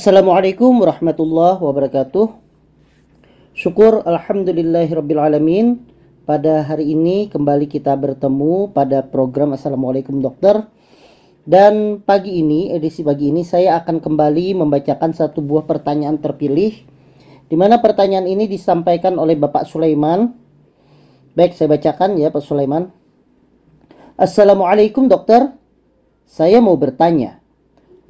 [0.00, 2.32] Assalamualaikum warahmatullahi wabarakatuh.
[3.52, 5.20] Syukur alhamdulillahirabbil
[6.24, 10.64] Pada hari ini kembali kita bertemu pada program Assalamualaikum Dokter.
[11.44, 16.80] Dan pagi ini, edisi pagi ini saya akan kembali membacakan satu buah pertanyaan terpilih
[17.52, 20.32] di mana pertanyaan ini disampaikan oleh Bapak Sulaiman.
[21.36, 22.88] Baik, saya bacakan ya Pak Sulaiman.
[24.16, 25.52] Assalamualaikum dokter.
[26.24, 27.39] Saya mau bertanya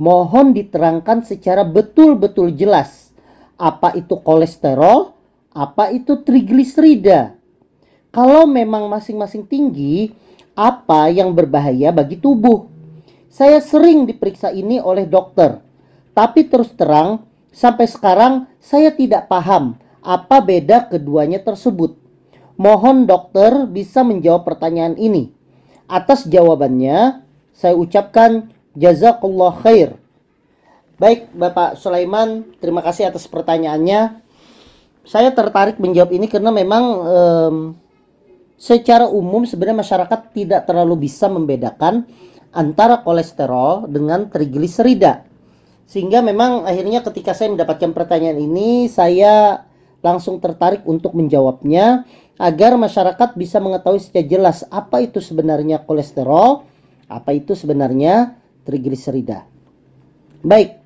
[0.01, 3.13] mohon diterangkan secara betul-betul jelas
[3.61, 5.13] apa itu kolesterol,
[5.53, 7.37] apa itu trigliserida.
[8.09, 10.09] Kalau memang masing-masing tinggi,
[10.57, 12.67] apa yang berbahaya bagi tubuh?
[13.29, 15.61] Saya sering diperiksa ini oleh dokter,
[16.17, 21.95] tapi terus terang sampai sekarang saya tidak paham apa beda keduanya tersebut.
[22.57, 25.31] Mohon dokter bisa menjawab pertanyaan ini.
[25.87, 29.99] Atas jawabannya, saya ucapkan Jazakallah khair.
[31.01, 34.21] Baik, Bapak Sulaiman, terima kasih atas pertanyaannya.
[35.09, 37.57] Saya tertarik menjawab ini karena memang um,
[38.61, 42.05] secara umum sebenarnya masyarakat tidak terlalu bisa membedakan
[42.53, 45.25] antara kolesterol dengan trigliserida.
[45.91, 49.67] Sehingga memang akhirnya ketika saya mendapatkan pertanyaan ini, saya
[50.05, 52.07] langsung tertarik untuk menjawabnya
[52.39, 56.63] agar masyarakat bisa mengetahui secara jelas apa itu sebenarnya kolesterol,
[57.11, 59.47] apa itu sebenarnya trigliserida.
[60.41, 60.81] Baik,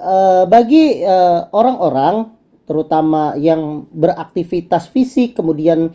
[0.00, 2.32] uh, bagi eh, orang-orang
[2.64, 5.92] terutama yang beraktivitas fisik, kemudian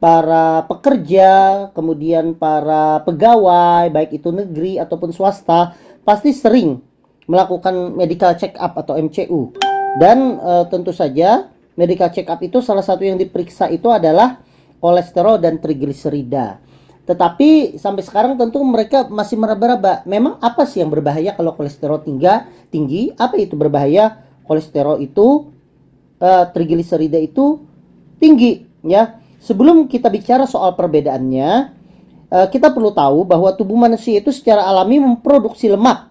[0.00, 6.80] para pekerja, kemudian para pegawai, baik itu negeri ataupun swasta, pasti sering
[7.24, 9.52] melakukan medical check up atau MCU.
[9.96, 14.40] Dan uh, tentu saja medical check up itu salah satu yang diperiksa itu adalah
[14.80, 16.60] kolesterol dan trigliserida.
[17.10, 20.06] Tetapi sampai sekarang tentu mereka masih meraba-raba.
[20.06, 22.30] Memang apa sih yang berbahaya kalau kolesterol tinggi?
[22.70, 24.22] Tinggi, apa itu berbahaya?
[24.46, 25.50] Kolesterol itu
[26.22, 27.66] uh, trigliserida itu
[28.22, 29.18] tinggi, ya.
[29.42, 31.50] Sebelum kita bicara soal perbedaannya,
[32.30, 36.06] uh, kita perlu tahu bahwa tubuh manusia itu secara alami memproduksi lemak.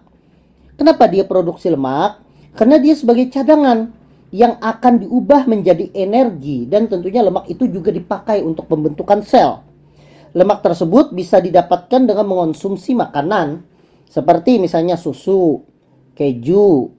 [0.76, 2.20] Kenapa dia produksi lemak?
[2.60, 3.88] Karena dia sebagai cadangan
[4.36, 9.69] yang akan diubah menjadi energi dan tentunya lemak itu juga dipakai untuk pembentukan sel.
[10.30, 13.66] Lemak tersebut bisa didapatkan dengan mengonsumsi makanan
[14.06, 15.62] seperti misalnya susu,
[16.14, 16.90] keju,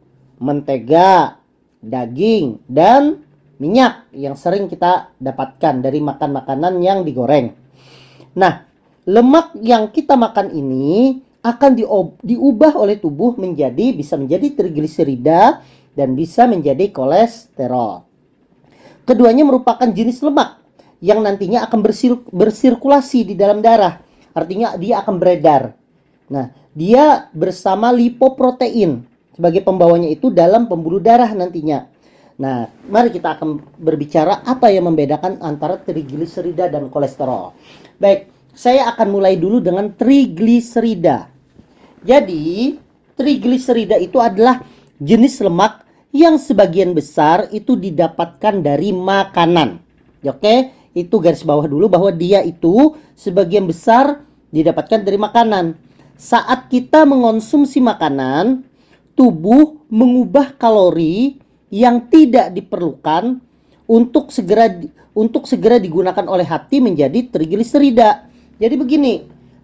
[0.44, 1.40] mentega,
[1.80, 3.24] daging, dan
[3.62, 7.56] minyak yang sering kita dapatkan dari makan makanan yang digoreng.
[8.36, 8.68] Nah,
[9.08, 11.74] lemak yang kita makan ini akan
[12.22, 15.64] diubah oleh tubuh menjadi bisa menjadi trigliserida
[15.98, 18.06] dan bisa menjadi kolesterol.
[19.10, 20.61] Keduanya merupakan jenis lemak
[21.02, 24.00] yang nantinya akan bersir bersirkulasi di dalam darah.
[24.32, 25.76] Artinya dia akan beredar.
[26.32, 29.04] Nah, dia bersama lipoprotein
[29.36, 31.90] sebagai pembawanya itu dalam pembuluh darah nantinya.
[32.40, 37.54] Nah, mari kita akan berbicara apa yang membedakan antara trigliserida dan kolesterol.
[38.00, 41.30] Baik, saya akan mulai dulu dengan trigliserida.
[42.02, 42.78] Jadi,
[43.14, 44.64] trigliserida itu adalah
[44.98, 49.78] jenis lemak yang sebagian besar itu didapatkan dari makanan.
[50.26, 55.76] Oke, itu garis bawah dulu bahwa dia itu sebagian besar didapatkan dari makanan.
[56.20, 58.68] Saat kita mengonsumsi makanan,
[59.16, 61.40] tubuh mengubah kalori
[61.72, 63.40] yang tidak diperlukan
[63.88, 64.68] untuk segera
[65.16, 68.28] untuk segera digunakan oleh hati menjadi trigliserida.
[68.62, 69.14] Jadi begini,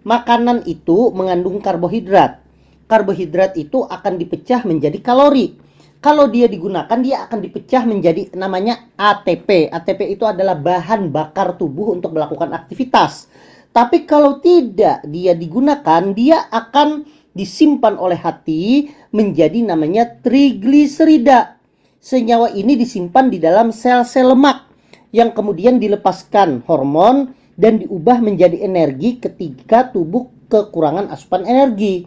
[0.02, 2.40] makanan itu mengandung karbohidrat.
[2.88, 5.67] Karbohidrat itu akan dipecah menjadi kalori
[5.98, 9.70] kalau dia digunakan dia akan dipecah menjadi namanya ATP.
[9.74, 13.26] ATP itu adalah bahan bakar tubuh untuk melakukan aktivitas.
[13.74, 17.02] Tapi kalau tidak dia digunakan, dia akan
[17.34, 21.58] disimpan oleh hati menjadi namanya trigliserida.
[21.98, 24.70] Senyawa ini disimpan di dalam sel-sel lemak
[25.10, 32.06] yang kemudian dilepaskan hormon dan diubah menjadi energi ketika tubuh kekurangan asupan energi.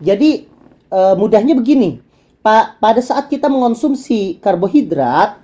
[0.00, 0.44] Jadi
[0.92, 2.09] uh, mudahnya begini,
[2.40, 5.40] pa pada saat kita mengonsumsi karbohidrat,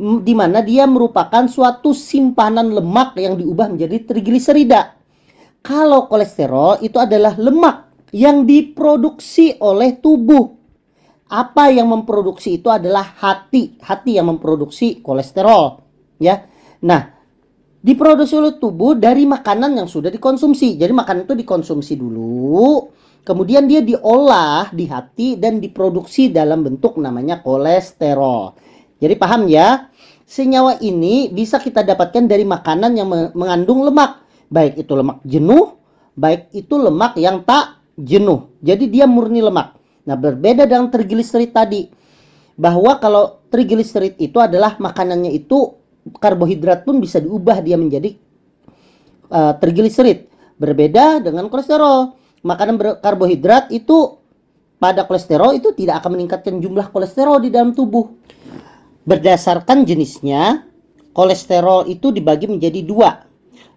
[0.00, 4.96] di mana dia merupakan suatu simpanan lemak yang diubah menjadi trigliserida.
[5.60, 10.48] Kalau kolesterol itu adalah lemak yang diproduksi oleh tubuh.
[11.28, 15.80] Apa yang memproduksi itu adalah hati, hati yang memproduksi kolesterol,
[16.20, 16.44] ya.
[16.84, 17.08] Nah,
[17.80, 20.76] diproduksi oleh tubuh dari makanan yang sudah dikonsumsi.
[20.76, 22.84] Jadi makanan itu dikonsumsi dulu,
[23.22, 28.54] kemudian dia diolah di hati dan diproduksi dalam bentuk namanya kolesterol.
[29.02, 29.90] Jadi paham ya?
[30.22, 35.76] Senyawa ini bisa kita dapatkan dari makanan yang mengandung lemak, baik itu lemak jenuh,
[36.16, 38.48] baik itu lemak yang tak jenuh.
[38.64, 39.76] Jadi dia murni lemak.
[40.08, 41.84] Nah, berbeda dengan trigliserid tadi.
[42.56, 45.76] Bahwa kalau trigliserid itu adalah makanannya itu
[46.16, 48.16] karbohidrat pun bisa diubah dia menjadi
[49.28, 50.30] uh, trigliserid.
[50.56, 52.21] Berbeda dengan kolesterol.
[52.42, 54.18] Makanan karbohidrat itu
[54.82, 58.10] pada kolesterol itu tidak akan meningkatkan jumlah kolesterol di dalam tubuh.
[59.06, 60.66] Berdasarkan jenisnya,
[61.14, 63.22] kolesterol itu dibagi menjadi dua,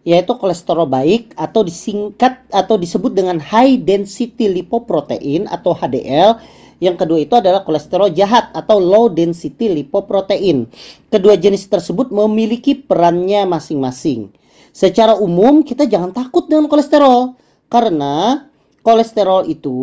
[0.01, 6.41] yaitu kolesterol baik atau disingkat atau disebut dengan high density lipoprotein atau HDL
[6.83, 10.67] yang kedua itu adalah kolesterol jahat atau low density lipoprotein.
[11.07, 14.27] Kedua jenis tersebut memiliki perannya masing-masing.
[14.75, 17.31] Secara umum kita jangan takut dengan kolesterol
[17.71, 18.43] karena
[18.85, 19.75] kolesterol itu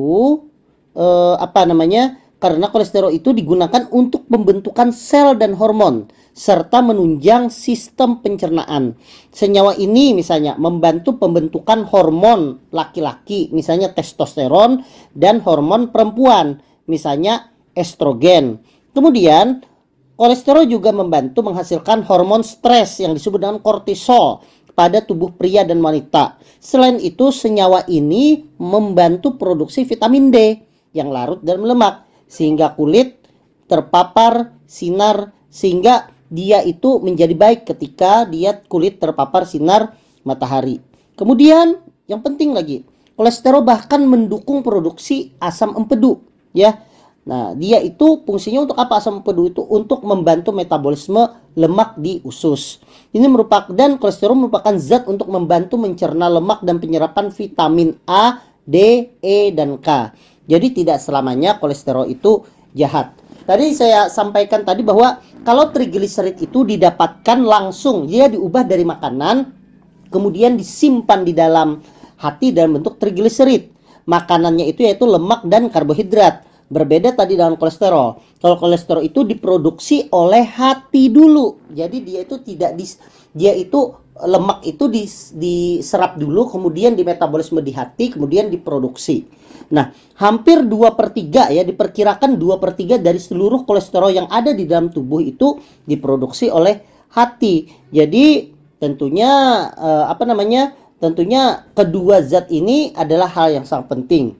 [0.95, 2.23] eh, apa namanya?
[2.39, 8.97] Karena kolesterol itu digunakan untuk pembentukan sel dan hormon serta menunjang sistem pencernaan.
[9.31, 14.83] Senyawa ini misalnya membantu pembentukan hormon laki-laki, misalnya testosteron
[15.15, 16.59] dan hormon perempuan
[16.91, 18.59] misalnya estrogen.
[18.91, 19.63] Kemudian
[20.19, 26.41] kolesterol juga membantu menghasilkan hormon stres yang disebut dengan kortisol pada tubuh pria dan wanita.
[26.59, 30.61] Selain itu, senyawa ini membantu produksi vitamin D
[30.93, 33.21] yang larut dalam lemak sehingga kulit
[33.69, 40.81] terpapar sinar sehingga dia itu menjadi baik ketika dia kulit terpapar sinar matahari.
[41.13, 41.77] Kemudian
[42.09, 46.25] yang penting lagi, kolesterol bahkan mendukung produksi asam empedu
[46.57, 46.81] ya.
[47.23, 49.63] Nah, dia itu fungsinya untuk apa asam empedu itu?
[49.63, 52.83] Untuk membantu metabolisme lemak di usus.
[53.15, 59.07] Ini merupakan dan kolesterol merupakan zat untuk membantu mencerna lemak dan penyerapan vitamin A, D,
[59.23, 60.11] E, dan K.
[60.51, 62.43] Jadi tidak selamanya kolesterol itu
[62.75, 63.15] jahat.
[63.47, 69.51] Tadi saya sampaikan tadi bahwa kalau trigliserid itu didapatkan langsung, dia diubah dari makanan,
[70.11, 71.79] kemudian disimpan di dalam
[72.19, 73.67] hati dalam bentuk trigliserid
[74.07, 76.52] makanannya itu yaitu lemak dan karbohidrat.
[76.73, 78.41] Berbeda tadi dengan kolesterol.
[78.41, 81.61] Kalau kolesterol itu diproduksi oleh hati dulu.
[81.69, 82.97] Jadi dia itu tidak dis,
[83.37, 83.93] dia itu
[84.25, 89.29] lemak itu dis, diserap dulu, kemudian di metabolisme di hati, kemudian diproduksi.
[89.73, 94.57] Nah, hampir 2 per 3 ya, diperkirakan 2 per 3 dari seluruh kolesterol yang ada
[94.57, 96.81] di dalam tubuh itu diproduksi oleh
[97.13, 97.69] hati.
[97.93, 98.49] Jadi
[98.81, 99.31] tentunya
[99.77, 104.39] eh, apa namanya Tentunya kedua zat ini adalah hal yang sangat penting.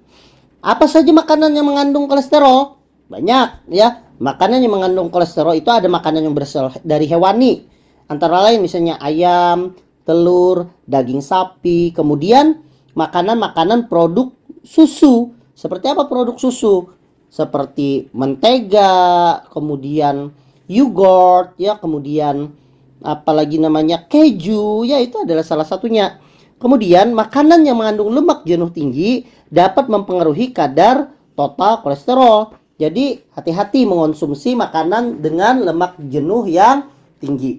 [0.63, 2.79] Apa saja makanan yang mengandung kolesterol?
[3.11, 4.07] Banyak ya.
[4.23, 7.67] Makanan yang mengandung kolesterol itu ada makanan yang berasal dari hewani.
[8.07, 9.75] Antara lain misalnya ayam,
[10.07, 12.63] telur, daging sapi, kemudian
[12.95, 14.31] makanan-makanan produk
[14.63, 15.35] susu.
[15.59, 16.95] Seperti apa produk susu?
[17.27, 20.31] Seperti mentega, kemudian
[20.71, 22.55] yogurt, ya, kemudian
[23.03, 26.23] apalagi namanya keju, ya itu adalah salah satunya.
[26.63, 32.55] Kemudian, makanan yang mengandung lemak jenuh tinggi dapat mempengaruhi kadar total kolesterol.
[32.79, 36.87] Jadi, hati-hati mengonsumsi makanan dengan lemak jenuh yang
[37.19, 37.59] tinggi.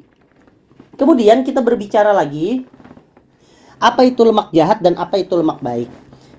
[0.95, 2.63] Kemudian kita berbicara lagi,
[3.83, 5.91] apa itu lemak jahat dan apa itu lemak baik.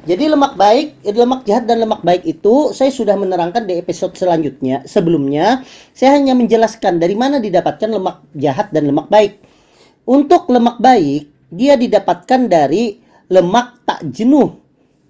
[0.04, 4.84] Jadi lemak baik, lemak jahat dan lemak baik itu saya sudah menerangkan di episode selanjutnya.
[4.88, 5.64] Sebelumnya,
[5.96, 9.40] saya hanya menjelaskan dari mana didapatkan lemak jahat dan lemak baik.
[10.04, 12.98] Untuk lemak baik, dia didapatkan dari
[13.30, 14.58] lemak tak jenuh.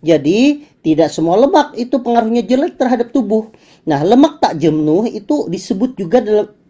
[0.04, 3.48] Jadi, tidak semua lemak itu pengaruhnya jelek terhadap tubuh.
[3.88, 6.20] Nah, lemak tak jenuh itu disebut juga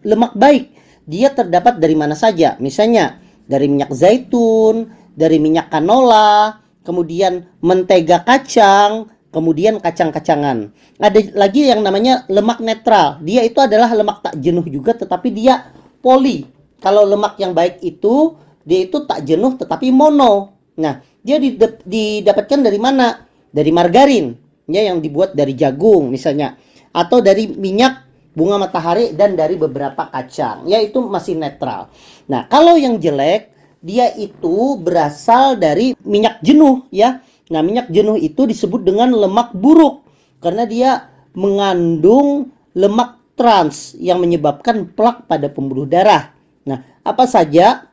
[0.06, 0.70] lemak baik.
[1.10, 2.54] Dia terdapat dari mana saja.
[2.62, 3.18] Misalnya,
[3.50, 4.86] dari minyak zaitun,
[5.18, 10.70] dari minyak canola, kemudian mentega kacang, kemudian kacang-kacangan.
[11.02, 13.18] Ada lagi yang namanya lemak netral.
[13.26, 16.46] Dia itu adalah lemak tak jenuh juga tetapi dia poli.
[16.78, 20.56] Kalau lemak yang baik itu dia itu tak jenuh tetapi mono.
[20.80, 23.22] Nah, dia didapatkan dari mana?
[23.54, 24.34] Dari margarin,
[24.66, 26.58] ya yang dibuat dari jagung misalnya
[26.90, 28.02] atau dari minyak
[28.34, 31.86] bunga matahari dan dari beberapa kacang, yaitu masih netral.
[32.26, 37.22] Nah, kalau yang jelek dia itu berasal dari minyak jenuh ya.
[37.52, 40.02] Nah, minyak jenuh itu disebut dengan lemak buruk
[40.42, 40.90] karena dia
[41.36, 46.34] mengandung lemak trans yang menyebabkan plak pada pembuluh darah.
[46.66, 47.86] Nah, apa saja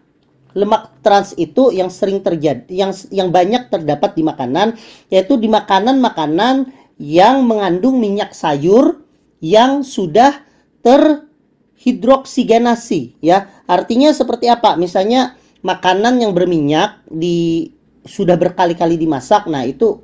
[0.53, 4.73] lemak trans itu yang sering terjadi yang yang banyak terdapat di makanan
[5.07, 6.65] yaitu di makanan-makanan
[7.01, 9.01] yang mengandung minyak sayur
[9.41, 10.45] yang sudah
[10.85, 13.49] terhidroksigenasi ya.
[13.65, 14.75] Artinya seperti apa?
[14.77, 15.33] Misalnya
[15.65, 17.73] makanan yang berminyak di
[18.05, 20.01] sudah berkali-kali dimasak, nah itu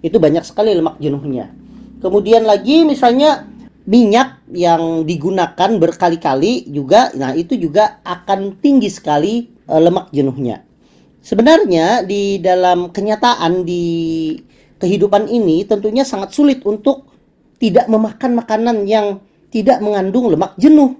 [0.00, 1.48] itu banyak sekali lemak jenuhnya.
[2.00, 3.44] Kemudian lagi misalnya
[3.90, 10.62] minyak yang digunakan berkali-kali juga, nah itu juga akan tinggi sekali e, lemak jenuhnya.
[11.20, 13.82] Sebenarnya di dalam kenyataan di
[14.78, 17.10] kehidupan ini tentunya sangat sulit untuk
[17.58, 19.18] tidak memakan makanan yang
[19.50, 20.94] tidak mengandung lemak jenuh.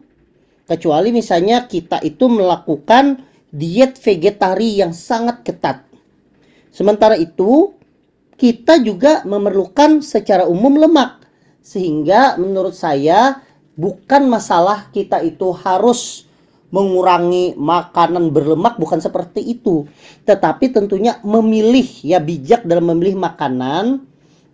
[0.66, 3.22] Kecuali misalnya kita itu melakukan
[3.54, 5.86] diet vegetari yang sangat ketat.
[6.70, 7.74] Sementara itu,
[8.38, 11.19] kita juga memerlukan secara umum lemak.
[11.60, 13.40] Sehingga menurut saya
[13.76, 16.28] bukan masalah kita itu harus
[16.70, 19.84] mengurangi makanan berlemak bukan seperti itu.
[20.24, 24.06] Tetapi tentunya memilih ya bijak dalam memilih makanan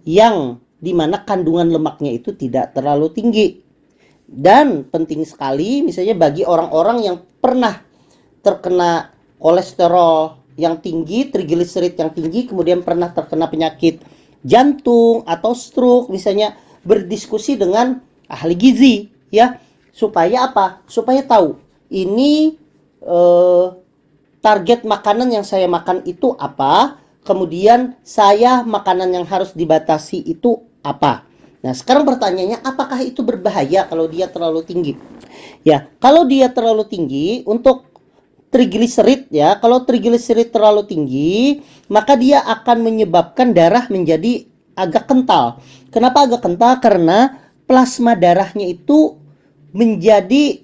[0.06, 3.60] yang di mana kandungan lemaknya itu tidak terlalu tinggi.
[4.26, 7.78] Dan penting sekali misalnya bagi orang-orang yang pernah
[8.42, 14.00] terkena kolesterol yang tinggi, trigliserid yang tinggi, kemudian pernah terkena penyakit
[14.40, 17.98] jantung atau stroke, misalnya berdiskusi dengan
[18.30, 18.94] ahli gizi,
[19.34, 19.58] ya,
[19.90, 20.80] supaya apa?
[20.86, 21.58] Supaya tahu
[21.90, 22.54] ini
[23.02, 23.66] eh,
[24.40, 31.26] target makanan yang saya makan itu apa, kemudian saya makanan yang harus dibatasi itu apa.
[31.66, 34.94] Nah, sekarang pertanyaannya apakah itu berbahaya kalau dia terlalu tinggi?
[35.66, 37.90] Ya, kalau dia terlalu tinggi untuk
[38.54, 39.58] trigliserid ya.
[39.58, 44.46] Kalau trigliserid terlalu tinggi, maka dia akan menyebabkan darah menjadi
[44.76, 45.58] agak kental.
[45.90, 46.78] Kenapa agak kental?
[46.78, 49.16] Karena plasma darahnya itu
[49.72, 50.62] menjadi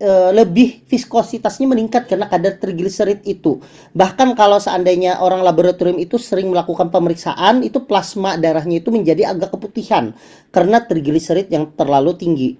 [0.00, 3.60] e, lebih viskositasnya meningkat karena kadar trigliserid itu.
[3.92, 9.54] Bahkan kalau seandainya orang laboratorium itu sering melakukan pemeriksaan, itu plasma darahnya itu menjadi agak
[9.54, 10.16] keputihan
[10.50, 12.50] karena trigliserid yang terlalu tinggi.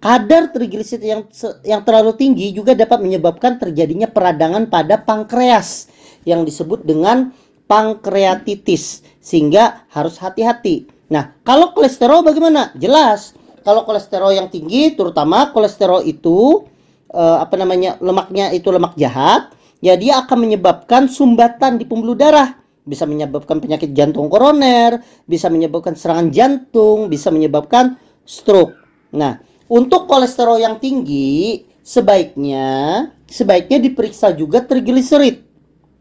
[0.00, 1.22] Kadar trigliserid yang
[1.60, 5.92] yang terlalu tinggi juga dapat menyebabkan terjadinya peradangan pada pankreas
[6.24, 7.36] yang disebut dengan
[7.70, 10.90] pankreatitis sehingga harus hati-hati.
[11.06, 12.74] Nah, kalau kolesterol bagaimana?
[12.74, 13.38] Jelas.
[13.62, 16.66] Kalau kolesterol yang tinggi terutama kolesterol itu
[17.14, 17.94] eh, apa namanya?
[18.02, 22.58] lemaknya itu lemak jahat, ya dia akan menyebabkan sumbatan di pembuluh darah
[22.90, 24.98] bisa menyebabkan penyakit jantung koroner,
[25.30, 27.94] bisa menyebabkan serangan jantung, bisa menyebabkan
[28.26, 28.74] stroke.
[29.14, 29.38] Nah,
[29.70, 35.46] untuk kolesterol yang tinggi, sebaiknya sebaiknya diperiksa juga trigliserid.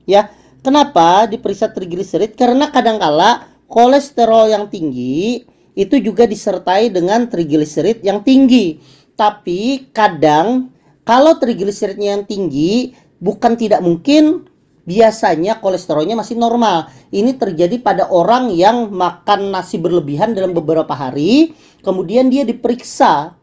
[0.10, 0.34] Ya.
[0.60, 2.36] Kenapa diperiksa trigliserid?
[2.36, 5.48] Karena kadangkala kolesterol yang tinggi
[5.78, 8.76] itu juga disertai dengan trigliserid yang tinggi.
[9.16, 10.68] Tapi kadang
[11.08, 12.92] kalau trigliseridnya yang tinggi
[13.24, 14.48] bukan tidak mungkin
[14.84, 16.92] biasanya kolesterolnya masih normal.
[17.14, 21.54] Ini terjadi pada orang yang makan nasi berlebihan dalam beberapa hari,
[21.86, 23.38] kemudian dia diperiksa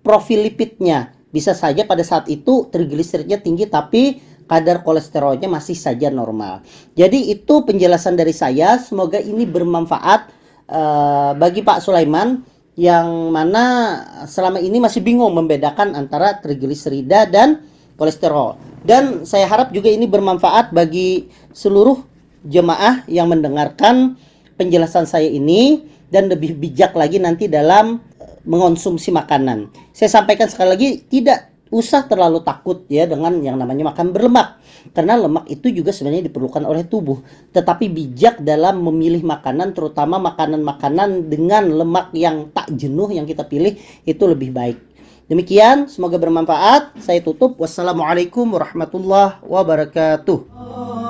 [0.00, 1.12] profil lipidnya.
[1.28, 4.16] Bisa saja pada saat itu trigliseridnya tinggi tapi
[4.48, 6.64] kadar kolesterolnya masih saja normal.
[6.96, 8.80] Jadi itu penjelasan dari saya.
[8.80, 10.32] Semoga ini bermanfaat
[10.72, 12.42] uh, bagi Pak Sulaiman
[12.78, 13.64] yang mana
[14.24, 17.62] selama ini masih bingung membedakan antara trigliserida dan
[18.00, 18.56] kolesterol.
[18.86, 22.00] Dan saya harap juga ini bermanfaat bagi seluruh
[22.46, 24.16] jemaah yang mendengarkan
[24.56, 28.00] penjelasan saya ini dan lebih bijak lagi nanti dalam
[28.48, 29.68] mengonsumsi makanan.
[29.92, 34.60] Saya sampaikan sekali lagi tidak usah terlalu takut ya dengan yang namanya makan berlemak.
[34.92, 37.20] Karena lemak itu juga sebenarnya diperlukan oleh tubuh.
[37.52, 43.76] Tetapi bijak dalam memilih makanan terutama makanan-makanan dengan lemak yang tak jenuh yang kita pilih
[44.04, 44.78] itu lebih baik.
[45.28, 46.96] Demikian semoga bermanfaat.
[47.04, 47.60] Saya tutup.
[47.60, 51.07] Wassalamualaikum warahmatullahi wabarakatuh